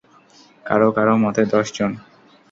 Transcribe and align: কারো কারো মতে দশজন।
কারো 0.65 0.89
কারো 0.95 1.13
মতে 1.23 1.43
দশজন। 1.51 1.91